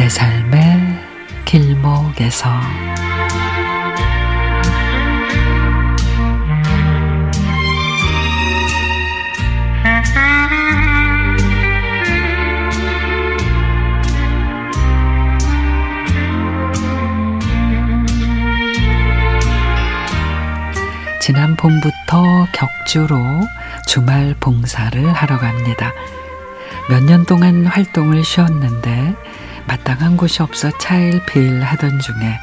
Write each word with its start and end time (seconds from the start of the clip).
위해서 0.00 0.16
지난 21.20 21.54
봄부터 21.56 22.46
격주로 22.52 23.18
주말 23.86 24.34
봉사를 24.40 25.12
하러 25.12 25.36
갑니다. 25.36 25.92
몇 26.88 27.04
년 27.04 27.26
동안 27.26 27.66
활동을 27.66 28.24
쉬었는데 28.24 29.14
마땅한 29.70 30.16
곳이 30.16 30.42
없어 30.42 30.68
차일피일 30.78 31.62
하던 31.62 32.00
중에 32.00 32.38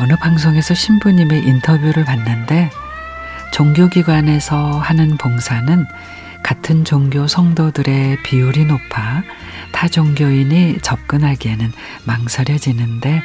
어느 0.00 0.16
방송에서 0.16 0.72
신부님의 0.72 1.46
인터뷰를 1.46 2.06
봤는데 2.06 2.70
종교기관에서 3.52 4.78
하는 4.78 5.18
봉사는 5.18 5.86
같은 6.42 6.86
종교 6.86 7.26
성도들의 7.26 8.22
비율이 8.22 8.64
높아 8.64 9.24
타 9.72 9.88
종교인이 9.88 10.78
접근하기에는 10.80 11.70
망설여지는데 12.04 13.22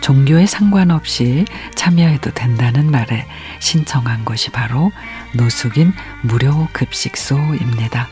종교에 0.00 0.46
상관없이 0.46 1.44
참여해도 1.74 2.30
된다는 2.30 2.92
말에 2.92 3.26
신청한 3.58 4.24
곳이 4.24 4.50
바로 4.50 4.92
노숙인 5.34 5.92
무료 6.22 6.68
급식소입니다. 6.72 8.06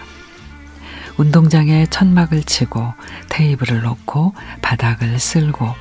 운동장에 1.17 1.87
천막을 1.87 2.43
치고 2.43 2.93
테이블을 3.29 3.83
놓고 3.83 4.35
바닥을 4.63 5.19
쓸고 5.19 5.75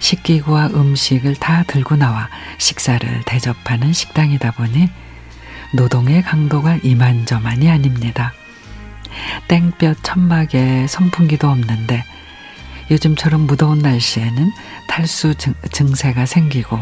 식기구와 0.00 0.68
음식을 0.68 1.36
다 1.36 1.62
들고 1.66 1.96
나와 1.96 2.28
식사를 2.58 3.22
대접하는 3.24 3.92
식당이다 3.92 4.50
보니 4.52 4.88
노동의 5.74 6.22
강도가 6.22 6.76
이만저만이 6.82 7.70
아닙니다. 7.70 8.32
땡볕 9.48 10.02
천막에 10.02 10.86
선풍기도 10.88 11.48
없는데 11.48 12.04
요즘처럼 12.90 13.42
무더운 13.42 13.78
날씨에는 13.78 14.50
탈수 14.88 15.34
증세가 15.70 16.26
생기고 16.26 16.78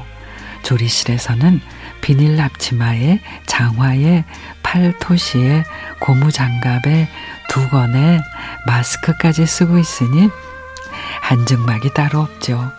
조리실에서는 0.63 1.61
비닐 2.01 2.41
앞치마에 2.41 3.21
장화에 3.47 4.25
팔토시에 4.63 5.65
고무장갑에 6.01 7.09
두건에 7.51 8.23
마스크까지 8.65 9.45
쓰고 9.45 9.79
있으니 9.79 10.31
한증막이 11.21 11.93
따로 11.95 12.21
없죠. 12.21 12.73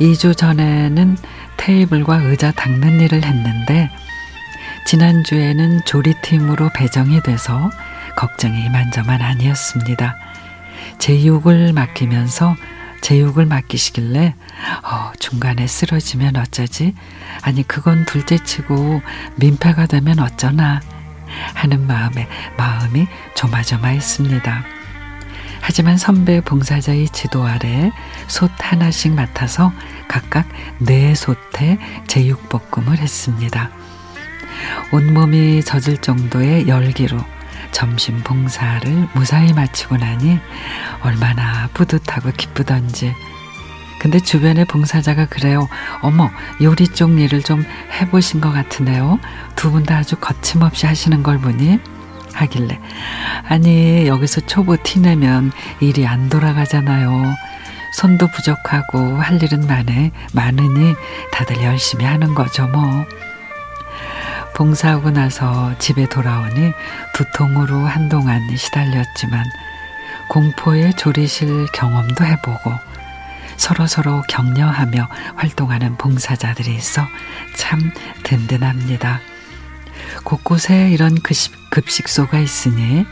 2주 0.00 0.36
전에는 0.36 1.16
테이블과 1.56 2.16
의자 2.22 2.50
닦는 2.50 3.00
일을 3.00 3.24
했는데 3.24 3.90
지난주에는 4.86 5.84
조리팀으로 5.86 6.70
배정이 6.74 7.22
돼서 7.22 7.70
걱정이 8.16 8.64
이만저만 8.66 9.22
아니었습니다. 9.22 10.16
제육을 10.98 11.72
맡기면서 11.72 12.56
제육을 13.00 13.46
맡기시길래 13.46 14.34
어, 14.82 15.12
중간에 15.20 15.66
쓰러지면 15.66 16.36
어쩌지? 16.36 16.94
아니 17.42 17.62
그건 17.62 18.06
둘째치고 18.06 19.02
민폐가 19.36 19.86
되면 19.86 20.18
어쩌나 20.18 20.80
하는 21.54 21.86
마음에 21.86 22.28
마음이 22.56 23.06
조마조마했습니다. 23.34 24.64
하지만 25.60 25.96
선배 25.96 26.40
봉사자의 26.42 27.08
지도 27.08 27.46
아래 27.46 27.90
솥 28.26 28.50
하나씩 28.58 29.14
맡아서 29.14 29.72
각각 30.08 30.46
네 30.78 31.14
솥에 31.14 31.78
제육볶음을 32.06 32.98
했습니다. 32.98 33.70
온몸이 34.92 35.62
젖을 35.64 35.98
정도의 35.98 36.68
열기로 36.68 37.18
점심 37.72 38.22
봉사를 38.22 39.08
무사히 39.14 39.52
마치고 39.52 39.96
나니 39.96 40.38
얼마나 41.02 41.68
뿌듯하고 41.74 42.30
기쁘던지. 42.32 43.14
근데 44.04 44.20
주변의 44.20 44.66
봉사자가 44.66 45.24
그래요. 45.30 45.66
어머, 46.02 46.30
요리 46.60 46.86
쪽 46.88 47.18
일을 47.18 47.42
좀 47.42 47.64
해보신 47.90 48.42
것 48.42 48.52
같은데요. 48.52 49.18
두 49.56 49.70
분 49.70 49.86
다 49.86 49.96
아주 49.96 50.16
거침없이 50.16 50.84
하시는 50.84 51.22
걸 51.22 51.38
보니 51.38 51.78
하길래 52.34 52.78
아니 53.48 54.06
여기서 54.06 54.42
초보 54.42 54.76
티내면 54.76 55.52
일이 55.80 56.06
안 56.06 56.28
돌아가잖아요. 56.28 57.34
손도 57.94 58.26
부족하고 58.26 59.16
할 59.22 59.42
일은 59.42 59.66
많으, 59.66 60.10
많으니 60.34 60.94
다들 61.32 61.62
열심히 61.62 62.04
하는 62.04 62.34
거죠 62.34 62.66
뭐. 62.66 63.06
봉사하고 64.54 65.12
나서 65.12 65.72
집에 65.78 66.06
돌아오니 66.10 66.72
두통으로 67.14 67.86
한동안 67.86 68.42
시달렸지만 68.54 69.44
공포의 70.28 70.92
조리실 70.94 71.68
경험도 71.72 72.22
해보고 72.26 72.70
서로서로 73.56 74.22
격려하며 74.28 75.08
활동하는 75.36 75.96
봉사자들이 75.96 76.74
있어 76.74 77.06
참 77.56 77.92
든든합니다. 78.22 79.20
곳곳에 80.24 80.90
이런 80.90 81.16
급식소가 81.70 82.38
있으니 82.38 83.06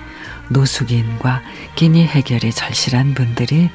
노숙인과 0.48 1.42
끼니 1.74 2.06
해결이 2.06 2.52
절실한 2.52 3.14
분들이 3.14 3.70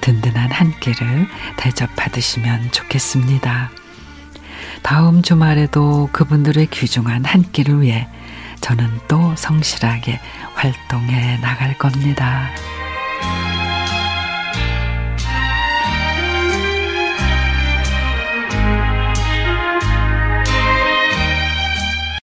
든든한 0.00 0.50
한 0.50 0.78
끼를 0.80 1.28
대접받으시면 1.56 2.72
좋겠습니다. 2.72 3.70
다음 4.82 5.22
주말에도 5.22 6.08
그분들의 6.12 6.66
귀중한 6.66 7.24
한 7.24 7.42
끼를 7.52 7.82
위해 7.82 8.08
저는 8.60 9.00
또 9.08 9.34
성실하게 9.36 10.20
활동해 10.54 11.36
나갈 11.38 11.76
겁니다. 11.78 12.50